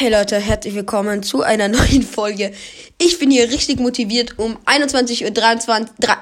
Hey 0.00 0.10
Leute, 0.10 0.36
herzlich 0.38 0.76
willkommen 0.76 1.24
zu 1.24 1.42
einer 1.42 1.66
neuen 1.76 2.04
Folge. 2.04 2.52
Ich 2.98 3.18
bin 3.18 3.32
hier 3.32 3.50
richtig 3.50 3.80
motiviert 3.80 4.38
um 4.38 4.56
21.23 4.58 5.24
Uhr 5.24 6.16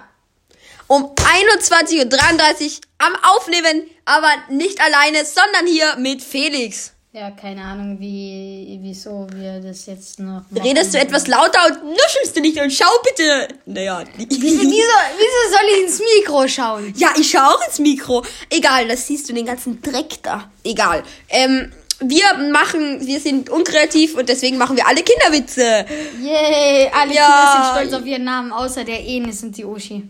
um 0.86 1.04
21.33 1.14 1.98
Uhr 2.00 2.80
am 2.96 3.12
Aufnehmen, 3.36 3.82
aber 4.06 4.30
nicht 4.48 4.80
alleine, 4.80 5.26
sondern 5.26 5.66
hier 5.66 5.94
mit 5.98 6.22
Felix. 6.22 6.94
Ja, 7.12 7.30
keine 7.32 7.62
Ahnung, 7.64 8.00
wie, 8.00 8.78
wieso 8.80 9.26
wir 9.34 9.60
das 9.60 9.84
jetzt 9.84 10.20
noch. 10.20 10.50
Machen. 10.50 10.62
Redest 10.62 10.94
du 10.94 10.98
etwas 10.98 11.26
lauter 11.26 11.66
und 11.66 11.84
nuschelst 11.84 12.34
du 12.34 12.40
nicht 12.40 12.58
und 12.58 12.72
schau 12.72 12.88
bitte. 13.04 13.48
Naja. 13.66 14.04
Wieso, 14.16 14.38
wieso 14.40 15.50
soll 15.50 15.76
ich 15.76 15.82
ins 15.82 16.00
Mikro 16.14 16.48
schauen? 16.48 16.94
Ja, 16.96 17.10
ich 17.20 17.30
schau 17.30 17.40
auch 17.40 17.66
ins 17.68 17.78
Mikro. 17.78 18.24
Egal, 18.48 18.88
das 18.88 19.06
siehst 19.06 19.28
du 19.28 19.34
den 19.34 19.44
ganzen 19.44 19.82
Dreck 19.82 20.22
da. 20.22 20.50
Egal. 20.64 21.02
Ähm, 21.28 21.72
wir 22.00 22.50
machen, 22.52 23.06
wir 23.06 23.20
sind 23.20 23.48
unkreativ 23.48 24.16
und 24.16 24.28
deswegen 24.28 24.58
machen 24.58 24.76
wir 24.76 24.86
alle 24.86 25.02
Kinderwitze. 25.02 25.86
Yay, 26.20 26.90
alle 26.92 27.14
ja. 27.14 27.24
Kinder 27.24 27.52
sind 27.52 27.64
stolz 27.72 27.92
auf 28.02 28.06
ihren 28.06 28.24
Namen, 28.24 28.52
außer 28.52 28.84
der 28.84 29.00
Enis 29.00 29.42
und 29.42 29.56
die 29.56 29.64
Uschi. 29.64 30.08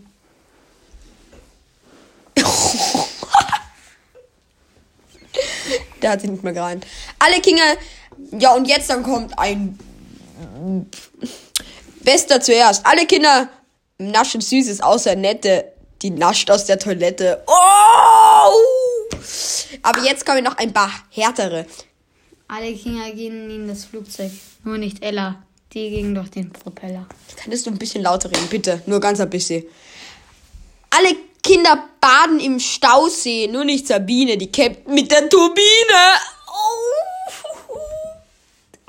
Der 6.01 6.11
hat 6.11 6.21
sich 6.21 6.29
nicht 6.29 6.43
mehr 6.43 6.53
gereint. 6.53 6.85
Alle 7.19 7.41
Kinder. 7.41 7.63
Ja, 8.37 8.53
und 8.53 8.67
jetzt 8.67 8.89
dann 8.89 9.03
kommt 9.03 9.37
ein. 9.37 9.77
Bester 12.01 12.39
zuerst. 12.41 12.85
Alle 12.85 13.05
Kinder 13.05 13.49
naschen 13.97 14.41
Süßes, 14.41 14.81
außer 14.81 15.15
Nette. 15.15 15.71
Die 16.01 16.11
nascht 16.11 16.51
aus 16.51 16.65
der 16.65 16.77
Toilette. 16.77 17.43
Oh! 17.47 18.53
Aber 19.87 20.03
jetzt 20.03 20.25
kommen 20.25 20.43
noch 20.43 20.57
ein 20.57 20.73
paar 20.73 20.91
härtere. 21.11 21.65
Alle 22.49 22.73
Kinder 22.73 23.09
gehen 23.11 23.49
in 23.49 23.69
das 23.69 23.85
Flugzeug. 23.85 24.31
Nur 24.65 24.77
nicht 24.77 25.01
Ella. 25.01 25.41
Die 25.71 25.89
ging 25.89 26.13
durch 26.13 26.29
den 26.29 26.51
Propeller. 26.51 27.07
Könntest 27.41 27.65
du 27.65 27.71
ein 27.71 27.77
bisschen 27.77 28.03
lauter 28.03 28.29
reden, 28.29 28.47
bitte? 28.49 28.83
Nur 28.85 28.99
ganz 28.99 29.21
ein 29.21 29.29
bisschen. 29.29 29.63
Alle 30.89 31.15
Kinder 31.41 31.87
baden 32.01 32.41
im 32.41 32.59
Stausee, 32.59 33.47
nur 33.47 33.63
nicht 33.63 33.87
Sabine, 33.87 34.37
die 34.37 34.51
kämpft 34.51 34.89
mit 34.89 35.09
der 35.09 35.29
Turbine. 35.29 35.63
Oh. 36.47 37.71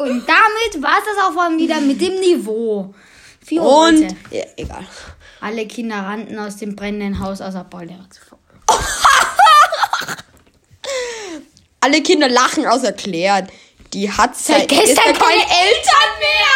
Und 0.03 0.27
damit 0.27 0.83
war 0.83 0.99
es 0.99 1.05
das 1.05 1.25
auch 1.25 1.33
mal 1.33 1.57
wieder 1.57 1.81
mit 1.81 2.01
dem 2.01 2.19
Niveau. 2.19 2.93
Vier 3.41 3.63
Und, 3.63 4.17
ja, 4.33 4.43
egal. 4.57 4.85
Alle 5.41 5.65
Kinder 5.69 5.97
rannten 5.97 6.37
aus 6.41 6.57
dem 6.57 6.75
brennenden 6.75 7.21
Haus 7.21 7.41
außer 7.41 7.63
Paul, 7.63 7.89
Alle 11.81 12.03
Kinder 12.03 12.29
lachen 12.29 12.67
außer 12.67 12.93
Claire. 12.93 13.47
Die 13.93 14.11
hat 14.11 14.37
seit 14.37 14.69
gestern 14.69 15.13
keine 15.15 15.43
Eltern 15.43 16.19
mehr. 16.19 16.49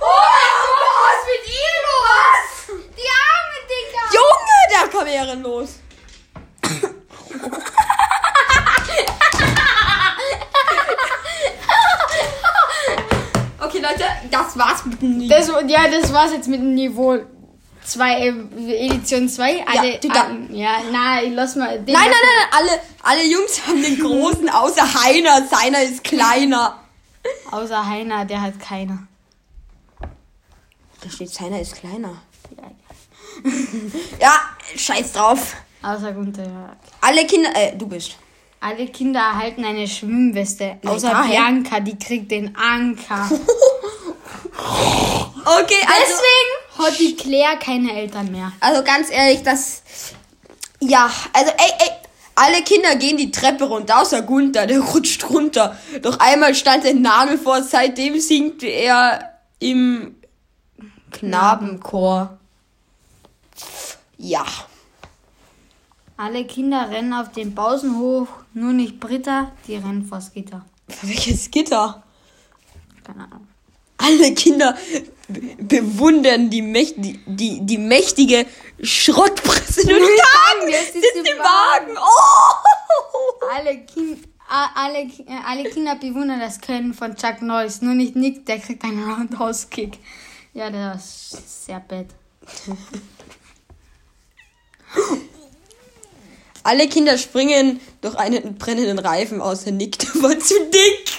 Oh 0.00 0.06
was 1.02 1.18
ist 1.18 1.26
mit 1.28 1.42
ihr 1.48 1.74
los? 1.88 2.76
Die 2.96 3.08
arme 3.08 3.58
Dinger. 3.68 4.06
Junge, 4.14 4.58
da 4.70 4.80
kam 4.88 5.06
ehrenlos. 5.06 5.68
okay, 13.60 13.80
Leute, 13.80 14.04
das 14.30 14.56
war's 14.56 14.84
mit 14.86 15.02
dem 15.02 15.18
Niveau. 15.18 15.34
Das, 15.34 15.48
ja, 15.68 15.88
das 15.88 16.12
war's 16.12 16.32
jetzt 16.32 16.46
mit 16.48 16.60
dem 16.60 16.74
Niveau 16.74 17.18
zwei, 17.84 18.28
äh, 18.28 18.86
Edition 18.86 19.28
2. 19.28 19.66
Alle, 19.66 19.92
ja, 19.92 20.10
alle, 20.12 20.56
ja, 20.56 20.70
nein, 20.90 21.34
lass 21.34 21.56
mal. 21.56 21.76
nein, 21.76 21.84
nein, 21.86 21.94
nein, 21.94 22.10
nein, 22.10 22.48
alle, 22.52 22.80
alle 23.02 23.24
Jungs 23.24 23.66
haben 23.66 23.82
den 23.82 23.98
großen, 23.98 24.48
außer 24.48 25.02
Heiner. 25.02 25.46
Seiner 25.48 25.82
ist 25.82 26.04
kleiner. 26.04 26.78
Außer 27.50 27.86
Heiner, 27.86 28.24
der 28.24 28.40
hat 28.42 28.58
keiner. 28.60 29.06
Da 30.00 31.10
steht, 31.10 31.30
seiner 31.30 31.60
ist 31.60 31.74
kleiner. 31.76 32.22
ja, 34.20 34.34
scheiß 34.76 35.12
drauf. 35.12 35.56
Außer 35.82 36.12
Gunther, 36.12 36.44
ja. 36.44 36.76
Alle 37.00 37.26
Kinder, 37.26 37.50
äh, 37.54 37.76
du 37.76 37.88
bist. 37.88 38.16
Alle 38.60 38.86
Kinder 38.86 39.18
erhalten 39.18 39.64
eine 39.64 39.88
Schwimmweste. 39.88 40.78
Außer 40.86 41.12
Nein, 41.12 41.30
Bianca, 41.30 41.80
die 41.80 41.98
kriegt 41.98 42.30
den 42.30 42.54
Anker. 42.54 43.28
okay, 43.30 43.40
also. 45.82 46.00
Deswegen 46.00 46.51
hat 46.82 46.98
die 46.98 47.16
Claire 47.16 47.56
keine 47.58 47.92
Eltern 47.92 48.30
mehr. 48.30 48.52
Also 48.60 48.82
ganz 48.82 49.10
ehrlich, 49.10 49.42
das. 49.42 49.82
Ja, 50.80 51.10
also 51.32 51.50
ey, 51.50 51.70
ey. 51.78 51.90
Alle 52.34 52.62
Kinder 52.62 52.96
gehen 52.96 53.18
die 53.18 53.30
Treppe 53.30 53.64
runter, 53.64 54.00
außer 54.00 54.22
Gunther, 54.22 54.66
der 54.66 54.80
rutscht 54.92 55.28
runter. 55.28 55.78
Doch 56.00 56.18
einmal 56.18 56.54
stand 56.54 56.86
ein 56.86 57.02
Nagel 57.02 57.38
vor, 57.38 57.62
seitdem 57.62 58.18
singt 58.20 58.62
er 58.62 59.38
im 59.58 60.16
Knabenchor. 61.10 62.38
Ja. 64.16 64.44
Alle 66.16 66.44
Kinder 66.46 66.88
rennen 66.90 67.12
auf 67.12 67.32
den 67.32 67.54
Pausenhof, 67.54 68.28
nur 68.54 68.72
nicht 68.72 68.98
Britta, 68.98 69.52
die 69.66 69.76
rennt 69.76 70.06
vors 70.06 70.32
Gitter. 70.32 70.64
Welches 71.02 71.50
Gitter? 71.50 72.02
Keine 73.04 73.24
Ahnung. 73.24 73.51
Alle 74.02 74.34
Kinder 74.34 74.76
bewundern 75.58 76.50
die, 76.50 76.62
Mächt 76.62 76.94
die, 76.98 77.20
die, 77.26 77.60
die 77.64 77.78
mächtige 77.78 78.46
Schrottpresse. 78.82 79.86
Nur 79.86 79.98
die 79.98 80.04
Wagen, 80.04 80.72
es 80.72 80.94
ist 80.94 81.16
im 81.16 81.38
Wagen. 81.38 81.96
Oh! 81.96 83.46
Alle, 83.54 83.78
kind, 83.78 84.28
alle, 84.48 85.10
alle 85.46 85.70
Kinder 85.70 85.96
bewundern 85.96 86.40
das 86.40 86.60
Können 86.60 86.94
von 86.94 87.16
Chuck 87.16 87.42
Norris. 87.42 87.82
Nur 87.82 87.94
nicht 87.94 88.16
Nick, 88.16 88.46
der 88.46 88.58
kriegt 88.58 88.84
einen 88.84 89.02
Roundhouse-Kick. 89.02 89.98
Ja, 90.54 90.70
der 90.70 90.94
ist 90.96 91.64
sehr 91.66 91.80
bad. 91.80 92.06
Alle 96.64 96.88
Kinder 96.88 97.18
springen 97.18 97.80
durch 98.00 98.14
einen 98.16 98.56
brennenden 98.56 98.98
Reifen 98.98 99.40
aus. 99.40 99.64
Der 99.64 99.72
Nick, 99.72 99.98
der 99.98 100.08
war 100.22 100.38
zu 100.38 100.54
dick. 100.70 101.11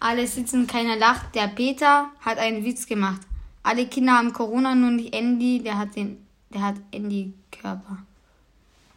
Alle 0.00 0.26
sitzen, 0.26 0.66
keiner 0.66 0.96
lacht. 0.96 1.34
Der 1.34 1.48
Peter 1.48 2.10
hat 2.20 2.38
einen 2.38 2.64
Witz 2.64 2.86
gemacht. 2.86 3.20
Alle 3.62 3.86
Kinder 3.86 4.12
haben 4.14 4.32
Corona, 4.32 4.74
nur 4.74 4.90
nicht 4.90 5.14
Andy, 5.14 5.62
der 5.62 5.76
hat 5.76 5.94
den, 5.94 6.26
der 6.48 6.62
hat 6.62 6.76
Andy 6.90 7.34
Körper. 7.50 7.98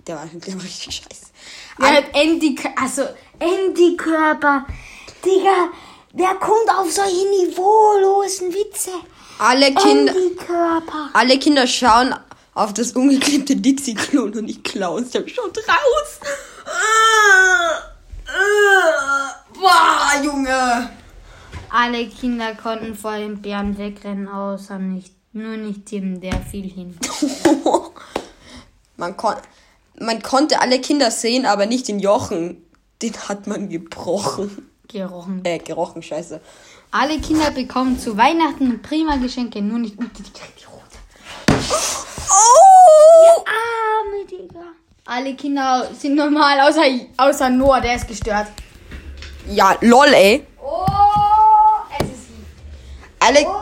Der 0.07 0.15
war, 0.15 0.25
der 0.25 0.53
war 0.55 0.63
richtig 0.63 0.95
scheiße. 0.95 1.25
Der 1.77 1.85
All 1.85 1.95
hat 1.97 2.05
Andy, 2.13 2.55
also 2.77 3.03
Andy 3.39 3.97
Körper. 3.97 4.65
Digga, 5.25 5.69
wer 6.13 6.35
kommt 6.35 6.69
auf 6.77 6.89
solche 6.89 7.29
niveaulosen 7.29 8.53
Witze? 8.53 8.91
Alle 9.39 9.73
Kinder, 9.73 10.13
alle 11.13 11.37
Kinder 11.39 11.67
schauen 11.67 12.15
auf 12.53 12.73
das 12.73 12.93
ungeklebte 12.93 13.55
Dixie-Klon 13.57 14.37
und 14.37 14.47
ich 14.47 14.63
Klaus, 14.63 15.09
der 15.09 15.27
schaut 15.27 15.57
raus. 15.57 16.19
Boah, 20.13 20.23
Junge. 20.23 20.89
Alle 21.69 22.07
Kinder 22.07 22.55
konnten 22.55 22.95
vor 22.95 23.17
dem 23.17 23.41
Bären 23.41 23.77
wegrennen, 23.77 24.27
außer 24.27 24.77
nicht. 24.77 25.13
Nur 25.35 25.57
nicht 25.57 25.87
Tim, 25.87 26.21
der 26.21 26.39
fiel 26.41 26.69
hin. 26.69 26.95
man, 28.97 29.17
kon 29.17 29.33
man 29.99 30.21
konnte 30.21 30.61
alle 30.61 30.79
Kinder 30.79 31.09
sehen, 31.09 31.47
aber 31.47 31.65
nicht 31.65 31.87
den 31.87 31.99
Jochen. 31.99 32.63
Den 33.01 33.13
hat 33.27 33.47
man 33.47 33.69
gebrochen. 33.69 34.69
Gerochen. 34.87 35.41
Äh, 35.43 35.57
gerochen, 35.57 36.03
scheiße. 36.03 36.39
Alle 36.91 37.19
Kinder 37.19 37.49
bekommen 37.49 37.97
zu 37.97 38.15
Weihnachten 38.15 38.79
prima 38.83 39.15
Geschenke, 39.15 39.63
nur 39.63 39.79
nicht 39.79 39.97
unter 39.97 40.21
die, 40.21 40.31
die 40.31 40.65
rote. 40.65 41.63
Oh! 42.29 43.43
arme 43.47 44.25
Digga. 44.29 44.65
Alle 45.05 45.33
Kinder 45.35 45.89
sind 45.97 46.13
normal, 46.13 46.59
außer, 46.59 46.83
außer 47.17 47.49
Noah, 47.49 47.81
der 47.81 47.95
ist 47.95 48.07
gestört. 48.07 48.47
Ja, 49.49 49.77
lol, 49.81 50.07
ey. 50.13 50.45
Oh, 50.61 50.85
es 51.99 52.05
ist. 52.05 52.27
Alle, 53.19 53.45
oh. 53.45 53.53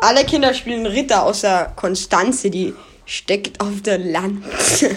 alle 0.00 0.24
Kinder 0.24 0.54
spielen 0.54 0.86
Ritter, 0.86 1.22
außer 1.24 1.72
Konstanze, 1.76 2.50
die 2.50 2.74
steckt 3.04 3.60
auf 3.60 3.82
der 3.82 3.98
Lanze. 3.98 4.96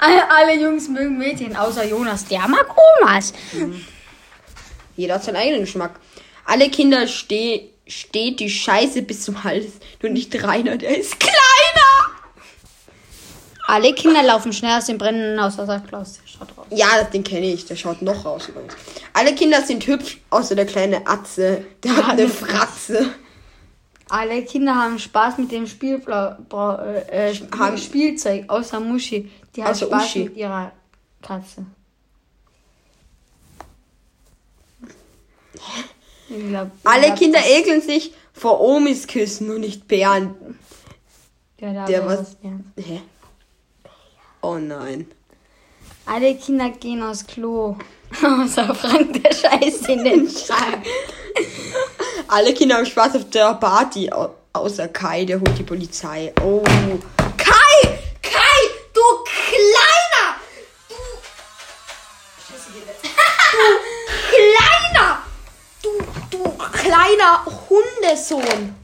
alle, 0.00 0.30
alle, 0.30 0.60
Jungs 0.60 0.88
mögen 0.88 1.18
Mädchen, 1.18 1.56
außer 1.56 1.84
Jonas, 1.86 2.26
der 2.26 2.46
mag 2.46 2.66
Omas. 3.00 3.32
Mhm. 3.52 3.84
Jeder 4.96 5.14
hat 5.14 5.24
seinen 5.24 5.36
eigenen 5.36 5.62
Geschmack. 5.62 5.98
Alle 6.44 6.68
Kinder 6.68 7.08
stehen 7.08 7.70
steht 7.86 8.40
die 8.40 8.50
Scheiße 8.50 9.02
bis 9.02 9.22
zum 9.22 9.44
Hals. 9.44 9.72
Nur 10.02 10.12
nicht 10.12 10.42
Rainer, 10.42 10.76
der 10.76 10.98
ist 10.98 11.18
kleiner. 11.20 11.38
Alle 13.66 13.94
Kinder 13.94 14.22
laufen 14.22 14.52
schnell 14.52 14.76
aus 14.78 14.86
dem 14.86 14.98
brennenden 14.98 15.42
Haus, 15.42 15.58
außer 15.58 15.80
Klaus. 15.80 16.14
Der 16.20 16.26
schaut 16.28 16.58
raus. 16.58 16.66
Ja, 16.70 17.02
den 17.04 17.24
kenne 17.24 17.46
ich. 17.46 17.64
Der 17.64 17.76
schaut 17.76 18.02
noch 18.02 18.24
raus 18.24 18.48
übrigens. 18.48 18.74
Alle 19.14 19.34
Kinder 19.34 19.62
sind 19.62 19.86
hübsch, 19.86 20.20
außer 20.30 20.54
der 20.54 20.66
kleine 20.66 21.06
Atze. 21.06 21.64
Der 21.82 21.96
hat 21.96 22.10
eine 22.10 22.28
Fratze. 22.28 23.10
Alle 24.10 24.42
Kinder 24.44 24.74
haben 24.74 24.98
Spaß 24.98 25.38
mit 25.38 25.50
dem 25.50 25.66
Spielblau, 25.66 26.34
äh, 26.52 27.30
äh, 27.30 27.34
haben 27.58 27.78
Spielzeug, 27.78 28.44
außer 28.48 28.78
Muschi. 28.80 29.30
Die 29.56 29.64
hat 29.64 29.78
Spaß 29.78 30.04
Uschi. 30.04 30.24
mit 30.24 30.36
ihrer 30.36 30.72
Katze. 31.22 31.64
Ich 36.28 36.48
glaub, 36.48 36.70
Alle 36.84 37.08
ich 37.08 37.14
Kinder 37.14 37.40
glaub, 37.40 37.58
ekeln 37.58 37.80
sich 37.80 38.12
vor 38.32 38.60
Omis 38.60 39.06
küssen 39.06 39.50
und 39.50 39.60
nicht 39.60 39.86
Bären. 39.88 40.34
Ja, 41.60 41.72
da 41.72 41.84
Der 41.86 42.06
war 42.06 42.18
was-. 42.18 42.36
Hä? 42.76 43.00
Oh 44.54 44.58
nein. 44.58 45.10
Alle 46.06 46.36
Kinder 46.36 46.70
gehen 46.70 47.02
aufs 47.02 47.26
Klo. 47.26 47.76
Außer 48.22 48.72
Frank, 48.74 49.20
der 49.22 49.32
scheißt 49.34 49.88
in 49.88 50.04
den 50.04 50.30
Schrank. 50.30 50.86
Alle 52.28 52.54
Kinder 52.54 52.76
haben 52.76 52.86
Spaß 52.86 53.16
auf 53.16 53.30
der 53.30 53.54
Party, 53.54 54.12
au- 54.12 54.34
außer 54.52 54.86
Kai, 54.88 55.24
der 55.24 55.40
holt 55.40 55.58
die 55.58 55.64
Polizei. 55.64 56.32
Oh. 56.40 56.62
Kai! 57.36 57.98
Kai! 58.22 58.60
Du 58.92 59.00
kleiner! 59.24 60.36
Du. 60.88 60.94
Du 62.48 62.54
kleiner! 64.30 65.22
Du, 65.82 65.90
du 66.30 66.58
kleiner 66.72 67.44
Hundesohn! 67.68 68.74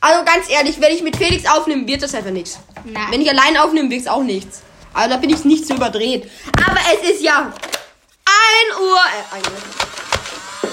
Also 0.00 0.24
ganz 0.24 0.48
ehrlich, 0.50 0.80
wenn 0.80 0.92
ich 0.94 1.02
mit 1.02 1.16
Felix 1.16 1.46
aufnehme, 1.48 1.86
wird 1.86 2.02
das 2.02 2.14
einfach 2.14 2.30
nichts. 2.30 2.58
Nein. 2.86 3.06
Wenn 3.10 3.20
ich 3.20 3.28
allein 3.28 3.56
aufnehme, 3.56 3.94
es 3.96 4.06
auch 4.06 4.22
nichts. 4.22 4.62
Also 4.94 5.10
da 5.10 5.16
bin 5.16 5.30
ich 5.30 5.44
nicht 5.44 5.66
so 5.66 5.74
überdreht. 5.74 6.30
Aber 6.66 6.78
es 6.94 7.10
ist 7.10 7.20
ja 7.22 7.52
1 8.70 8.80
Uhr. 8.80 9.00
Äh, 9.32 9.36
1 9.36 9.46
Uhr. 9.48 10.70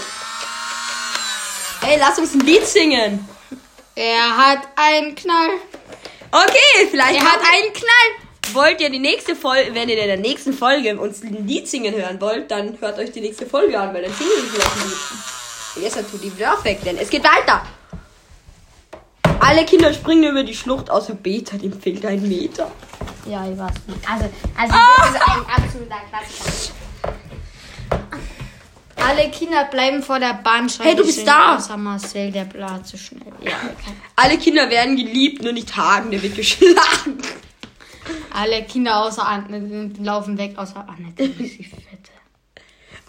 Hey, 1.82 1.98
lass 2.00 2.18
uns 2.20 2.34
ein 2.34 2.42
Lied 2.42 2.66
singen. 2.66 3.28
Er 3.96 4.38
hat 4.38 4.60
einen 4.76 5.16
Knall. 5.16 5.50
Okay, 6.32 6.88
vielleicht 6.90 7.20
Er 7.20 7.26
hat 7.32 7.40
einen 7.40 7.74
Knall. 7.74 8.54
wollt 8.54 8.80
ihr 8.80 8.90
die 8.90 9.00
nächste 9.00 9.36
Folge, 9.36 9.74
wenn 9.76 9.90
ihr 9.90 10.00
in 10.00 10.08
der 10.08 10.18
nächsten 10.18 10.54
Folge 10.54 10.98
uns 11.00 11.22
ein 11.24 11.46
Lied 11.48 11.68
singen 11.68 11.94
hören 11.94 12.22
wollt, 12.22 12.50
dann 12.52 12.78
hört 12.80 12.98
euch 13.00 13.12
die 13.12 13.22
nächste 13.22 13.46
Folge 13.46 13.80
an, 13.80 13.94
weil 13.94 14.04
dann 14.04 14.14
singen 14.14 14.32
wir 14.36 14.50
vielleicht 14.52 14.76
ein 14.78 14.90
Lied. 14.90 14.98
Und 15.76 15.82
jetzt 15.82 16.12
tut 16.12 16.24
die 16.24 16.36
wieder 16.36 16.64
weg, 16.64 16.80
denn 16.86 16.98
es 16.98 17.10
geht 17.10 17.24
weiter. 17.24 17.66
Alle 19.44 19.66
Kinder 19.66 19.94
springen 19.94 20.32
über 20.32 20.44
die 20.44 20.56
Schlucht, 20.56 20.90
außer 20.90 21.16
Beta, 21.16 21.58
dem 21.58 21.74
fehlt 21.74 22.06
ein 22.06 22.28
Meter. 22.28 22.72
Ja, 23.26 23.46
ich 23.46 23.58
weiß 23.58 23.74
nicht. 23.88 24.10
Also, 24.10 24.30
also 24.58 24.74
das 24.74 25.10
ist 25.10 25.22
ein 25.22 25.64
absoluter 25.64 25.96
Klassiker. 26.10 26.74
Alle 28.96 29.30
Kinder 29.32 29.66
bleiben 29.66 30.02
vor 30.02 30.18
der 30.20 30.34
Bahnsteige. 30.36 30.90
Hey, 30.90 30.96
du 30.96 31.04
bist 31.04 31.28
da. 31.28 31.58
Außer 31.58 31.76
Marcel, 31.76 32.32
der 32.32 32.46
blat 32.46 32.88
zu 32.88 32.98
schnell. 32.98 33.34
Ja, 33.42 33.52
okay. 33.52 33.94
Alle 34.16 34.38
Kinder 34.38 34.70
werden 34.70 34.96
geliebt, 34.96 35.44
nur 35.44 35.52
nicht 35.52 35.76
Hagen, 35.76 36.12
der 36.12 36.24
wird 36.24 36.36
geschlagen. 36.36 37.18
Alle 38.34 38.64
Kinder 38.64 39.04
außer 39.04 39.28
Anne 39.28 39.92
laufen 40.00 40.38
weg, 40.38 40.54
außer 40.58 40.88
Anne, 40.88 41.14
die 41.18 41.44
ist 41.44 41.60
die 41.60 41.64
Fette. 41.64 42.12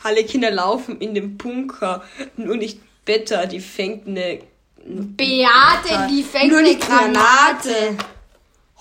Alle 0.02 0.24
Kinder 0.24 0.50
laufen 0.50 0.98
in 1.00 1.14
den 1.14 1.36
Bunker, 1.36 2.02
nur 2.36 2.56
nicht 2.56 2.80
Beta, 3.04 3.46
die 3.46 3.60
fängt 3.60 4.06
eine 4.08 4.40
Beate, 4.86 6.08
die 6.10 6.22
fängt 6.22 6.50
Nur 6.50 6.58
eine 6.58 6.68
nicht 6.68 6.80
Granate. 6.86 7.96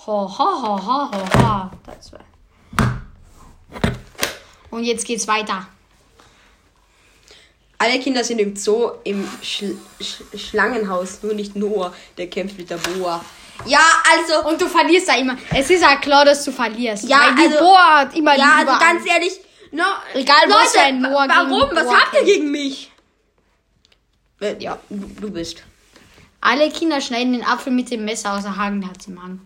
Ho, 0.06 0.28
ho, 0.28 0.38
ho, 0.38 0.86
ho, 0.86 1.10
ho, 1.10 1.42
ho. 1.42 1.70
Das 1.86 2.12
war. 2.12 2.20
Und 4.70 4.84
jetzt 4.84 5.06
geht's 5.06 5.26
weiter. 5.26 5.66
Alle 7.78 7.98
Kinder 8.00 8.22
sind 8.22 8.38
im 8.38 8.54
Zoo 8.54 8.90
im 9.04 9.26
Schl 9.42 9.76
Sch 10.00 10.22
Schlangenhaus, 10.36 11.22
nur 11.22 11.34
nicht 11.34 11.56
Noah, 11.56 11.94
der 12.18 12.28
kämpft 12.28 12.58
mit 12.58 12.68
der 12.70 12.76
Boa. 12.76 13.24
Ja, 13.66 13.80
also. 14.12 14.46
Und 14.48 14.60
du 14.60 14.66
verlierst 14.68 15.08
da 15.08 15.16
immer. 15.16 15.36
Es 15.54 15.70
ist 15.70 15.80
ja 15.82 15.96
klar, 15.96 16.24
dass 16.24 16.44
du 16.44 16.52
verlierst. 16.52 17.04
Ja, 17.04 17.20
weil 17.20 17.34
die 17.36 17.54
also- 17.54 17.58
Boa 17.64 17.98
hat 18.00 18.16
immer 18.16 18.36
Ja, 18.36 18.62
die 18.62 18.68
also 18.68 18.78
ganz 18.78 19.06
ehrlich. 19.06 19.40
No, 19.72 19.84
Egal, 20.12 20.48
was 20.48 20.72
für 20.72 20.80
ein 20.80 21.00
Noah 21.00 21.26
Warum? 21.28 21.70
Was 21.74 21.88
habt 21.88 22.14
ihr 22.20 22.24
gegen 22.24 22.50
mich? 22.50 22.90
Äh, 24.40 24.56
Ja, 24.58 24.78
du 24.90 25.30
bist. 25.30 25.62
Alle 26.46 26.70
Kinder 26.70 27.00
schneiden 27.00 27.32
den 27.32 27.42
Apfel 27.44 27.72
mit 27.72 27.90
dem 27.90 28.04
Messer 28.04 28.34
außer 28.34 28.54
Hagen, 28.56 28.82
der 28.82 28.90
hat's 28.90 29.06
im 29.06 29.14
Magen. 29.14 29.44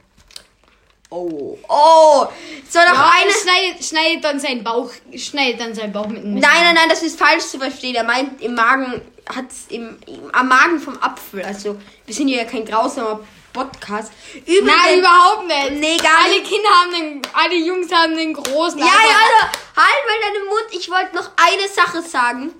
Oh. 1.11 1.57
Oh. 1.69 2.27
Soll 2.69 2.85
noch 2.87 2.95
Ja, 2.95 3.13
eine. 3.15 3.23
eine 3.23 3.33
schneidet, 3.33 3.85
schneidet 3.85 4.25
dann 4.25 4.41
seinen 4.41 4.65
Bauch, 4.65 4.91
schneidet 5.17 5.61
dann 5.61 5.75
seinen 5.75 5.93
Bauch 5.93 6.09
mit 6.09 6.23
dem 6.25 6.35
Messer. 6.35 6.49
Nein, 6.49 6.65
nein, 6.65 6.75
nein, 6.75 6.89
das 6.89 7.03
ist 7.03 7.17
falsch 7.17 7.45
zu 7.47 7.59
verstehen. 7.59 7.95
Er 7.95 8.03
meint, 8.05 8.43
im 8.43 8.55
Magen 8.55 9.01
hat's 9.35 9.67
im, 9.69 9.97
im 10.07 10.31
am 10.33 10.49
Magen 10.49 10.81
vom 10.81 10.99
Apfel. 11.01 11.43
Also, 11.45 11.77
wir 12.05 12.15
sind 12.15 12.29
hier 12.29 12.39
ja 12.39 12.45
kein 12.45 12.65
grausamer 12.65 13.21
Podcast. 13.53 14.13
Übrigens, 14.45 14.65
Nein, 14.67 14.99
überhaupt 14.99 15.47
nicht. 15.47 15.81
Nee, 15.81 15.97
gar 15.99 16.25
Alle 16.25 16.41
nicht. 16.41 16.51
Kinder 16.51 16.69
haben 16.69 16.91
den, 16.93 17.23
alle 17.33 17.55
Jungs 17.55 17.93
haben 17.93 18.17
den 18.17 18.33
großen. 18.35 18.79
Ja, 18.79 18.85
ja, 18.85 18.91
also, 18.93 19.59
halt 19.77 20.05
mal 20.05 20.21
deinen 20.21 20.47
Mund. 20.47 20.67
Ich 20.73 20.91
wollte 20.91 21.15
noch 21.15 21.31
eine 21.37 21.69
Sache 21.69 22.03
sagen. 22.03 22.53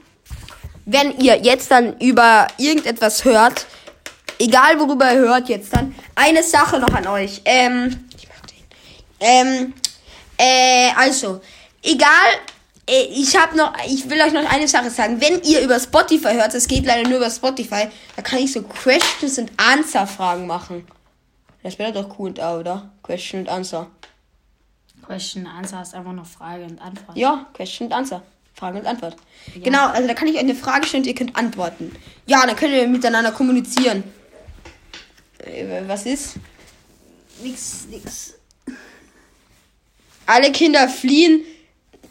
Wenn 0.87 1.19
ihr 1.19 1.37
jetzt 1.43 1.71
dann 1.71 1.99
über 1.99 2.47
irgendetwas 2.57 3.25
hört, 3.25 3.67
egal 4.39 4.79
worüber 4.79 5.13
ihr 5.13 5.21
hört 5.21 5.49
jetzt 5.49 5.75
dann, 5.75 5.95
eine 6.15 6.43
Sache 6.43 6.79
noch 6.79 6.93
an 6.93 7.07
euch. 7.07 7.43
Ähm, 7.45 8.09
ich 8.17 8.29
mach 8.29 8.47
den. 8.47 8.57
Ähm, 9.21 9.75
äh, 10.37 10.91
also, 10.97 11.41
egal, 11.83 12.09
äh, 12.89 13.05
ich 13.11 13.37
habe 13.37 13.57
noch, 13.57 13.73
ich 13.87 14.09
will 14.09 14.21
euch 14.21 14.33
noch 14.33 14.51
eine 14.51 14.67
Sache 14.67 14.91
sagen. 14.91 15.21
Wenn 15.21 15.43
ihr 15.43 15.61
über 15.61 15.79
Spotify 15.79 16.35
hört, 16.35 16.55
es 16.55 16.67
geht 16.67 16.87
leider 16.87 17.09
nur 17.09 17.19
über 17.19 17.31
Spotify, 17.31 17.89
da 18.17 18.23
kann 18.23 18.39
ich 18.39 18.53
so 18.53 18.63
Questions 18.63 19.39
and 19.39 19.51
Answer 19.57 20.07
Fragen 20.07 20.47
machen. 20.47 20.87
Das 21.63 21.79
wäre 21.79 21.93
doch 21.93 22.19
cool, 22.19 22.31
oder? 22.31 22.91
Question 23.03 23.41
and 23.41 23.49
Answer. 23.49 23.89
Question 25.05 25.47
Answer 25.47 25.83
ist 25.83 25.95
einfach 25.95 26.13
noch 26.13 26.27
Frage 26.27 26.65
und 26.65 26.81
Antwort. 26.81 27.17
Ja, 27.17 27.47
Question 27.53 27.87
and 27.87 27.95
Answer. 27.95 28.23
Frage 28.55 28.79
und 28.79 28.87
Antwort. 28.87 29.17
Genau, 29.63 29.87
also 29.89 30.09
da 30.09 30.15
kann 30.15 30.27
ich 30.27 30.35
euch 30.35 30.41
eine 30.41 30.55
Frage 30.55 30.87
stellen 30.87 31.03
und 31.03 31.09
ihr 31.09 31.15
könnt 31.15 31.37
antworten. 31.37 31.95
Ja, 32.27 32.45
dann 32.45 32.57
könnt 32.57 32.73
ihr 32.73 32.89
miteinander 32.89 33.33
kommunizieren. 33.33 34.03
Äh, 35.49 35.83
was 35.87 36.07
ist? 36.07 36.35
Nix, 37.43 37.87
nix. 37.91 38.35
Alle 40.27 40.53
Kinder 40.53 40.89
fliehen 40.89 41.43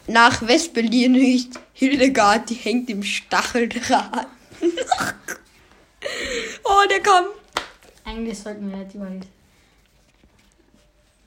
nach 0.06 0.46
West-Berlin 0.46 1.12
nicht. 1.12 1.52
Hildegard, 1.72 2.50
die 2.50 2.54
hängt 2.54 2.90
im 2.90 3.02
Stacheldraht. 3.02 4.26
oh, 6.64 6.88
der 6.90 7.00
kam. 7.00 7.26
Eigentlich 8.04 8.38
sollten 8.38 8.70
wir 8.70 8.84
das 8.84 8.94
überlesen. 8.94 9.37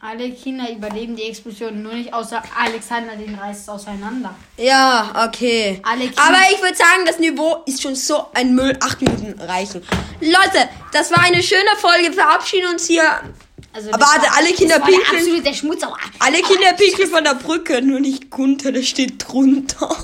Alle 0.03 0.31
Kinder 0.31 0.67
überleben 0.71 1.15
die 1.15 1.23
Explosion, 1.23 1.83
nur 1.83 1.93
nicht 1.93 2.11
außer 2.11 2.41
Alexander, 2.59 3.15
den 3.15 3.35
reißt 3.35 3.61
es 3.61 3.69
auseinander. 3.69 4.33
Ja, 4.57 5.27
okay. 5.27 5.79
Alle 5.83 6.05
Kinder- 6.05 6.23
Aber 6.23 6.39
ich 6.51 6.59
würde 6.59 6.75
sagen, 6.75 7.05
das 7.05 7.19
Niveau 7.19 7.61
ist 7.67 7.83
schon 7.83 7.93
so 7.93 8.25
ein 8.33 8.55
Müll. 8.55 8.75
Acht 8.81 8.99
Minuten 8.99 9.39
reichen. 9.39 9.83
Leute, 10.19 10.69
das 10.91 11.11
war 11.11 11.19
eine 11.19 11.43
schöne 11.43 11.69
Folge. 11.77 12.05
Wir 12.05 12.13
verabschieden 12.13 12.67
uns 12.71 12.87
hier. 12.87 13.03
Also 13.73 13.89
Aber 13.91 14.01
warte, 14.01 14.23
war- 14.27 14.37
alle 14.37 14.51
Kinder 14.53 14.79
pinkeln. 14.79 15.43
der 15.43 15.53
Schmutz. 15.53 15.83
Alle 16.17 16.41
Kinder 16.41 16.73
pinkeln 16.73 17.09
von 17.09 17.23
der 17.23 17.35
Brücke, 17.35 17.81
nur 17.83 17.99
nicht 17.99 18.31
Gunther, 18.31 18.71
der 18.71 18.81
steht 18.81 19.23
drunter. 19.27 19.87
ja, 19.87 19.95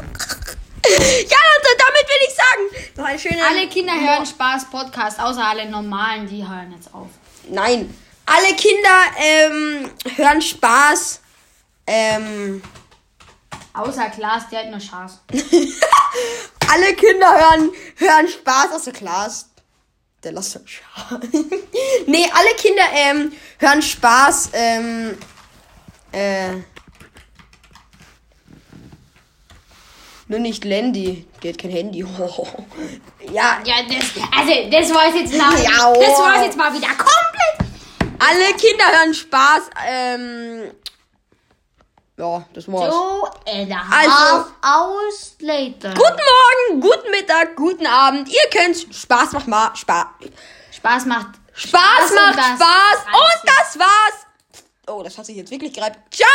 Leute, 0.86 1.72
damit 1.80 2.06
will 2.08 2.28
ich 2.28 2.36
sagen. 2.36 2.92
Noch 2.98 3.06
eine 3.06 3.18
schöne. 3.20 3.44
alle 3.50 3.68
Kinder 3.68 3.94
hören 3.94 4.26
Spaß 4.28 4.70
Podcast, 4.70 5.20
außer 5.20 5.44
alle 5.44 5.68
normalen, 5.68 6.28
die 6.30 6.48
hören 6.48 6.72
jetzt 6.78 6.94
auf. 6.94 7.08
Nein. 7.50 7.94
Alle 8.28 8.56
Kinder 8.56 9.00
ähm, 9.18 9.92
hören 10.18 10.42
Spaß. 10.42 11.22
Ähm, 11.88 12.62
Außer 13.74 14.10
Klaas, 14.10 14.50
der 14.50 14.60
hat 14.60 14.70
nur 14.70 14.80
Spaß. 14.82 15.20
alle 16.72 16.94
Kinder 16.96 17.32
hören, 17.32 17.72
hören 17.96 18.28
Spaß 18.28 18.74
aus 18.74 18.84
der 18.84 18.94
Klasse. 18.94 19.46
Der 20.24 20.34
lasst 20.34 20.56
doch 20.56 20.62
schauen. 20.66 21.22
nee, 22.08 22.30
alle 22.34 22.56
Kinder 22.58 22.84
ähm, 22.94 23.32
hören 23.60 23.82
Spaß. 23.82 24.50
Ähm, 24.54 25.18
äh, 26.12 26.56
nur 30.28 30.40
nicht 30.40 30.66
Landy. 30.66 31.26
Die 31.42 31.50
hat 31.50 31.58
kein 31.60 31.72
Handy. 31.72 32.00
ja, 33.32 33.60
Ja, 33.64 33.76
das, 33.88 34.12
also 34.36 34.70
das 34.70 34.94
war 34.94 35.16
jetzt 35.16 35.34
mal, 35.34 35.64
Ja, 35.64 35.88
oh. 35.88 36.02
das 36.02 36.20
war 36.20 36.44
jetzt 36.44 36.58
mal 36.58 36.74
wieder 36.74 36.88
komplett. 36.90 37.47
Alle 38.20 38.54
Kinder 38.56 38.86
hören 38.92 39.14
Spaß. 39.14 39.70
Ähm, 39.88 40.72
ja, 42.18 42.46
das 42.54 42.68
war's. 42.72 42.94
So, 42.94 43.30
and 43.48 43.72
a 43.72 43.76
Also- 43.92 44.12
half 44.12 44.48
hours 44.64 45.36
later. 45.40 45.94
Guten 45.94 46.22
Morgen, 46.74 46.82
guten 46.82 47.12
Mittag, 47.12 47.56
guten 47.56 47.86
Abend. 47.86 48.28
Ihr 48.30 48.50
könnt 48.52 48.94
Spaß 48.96 49.34
macht 49.34 49.48
mal 49.48 49.76
Spaß. 49.76 50.06
Spaß 50.76 51.06
macht. 51.06 51.28
Spaß 51.54 52.10
und 52.12 52.16
macht 52.16 52.38
das 52.38 52.46
Spaß. 52.46 53.06
Und 53.06 53.42
das 53.46 53.80
war's. 53.80 54.26
Oh, 54.90 55.04
das 55.04 55.18
hat 55.18 55.26
sich 55.26 55.36
jetzt 55.36 55.52
wirklich 55.52 55.74
gereibt. 55.74 56.00
Ciao. 56.14 56.28